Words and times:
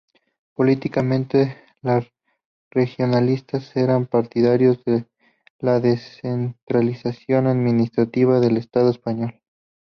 Políticamente, 0.55 1.55
los 1.83 2.11
regionalistas 2.71 3.77
eran 3.77 4.07
partidarios 4.07 4.83
de 4.83 5.05
la 5.59 5.79
descentralización 5.79 7.45
administrativa 7.45 8.39
del 8.39 8.57
Estado 8.57 8.89
español. 8.89 9.39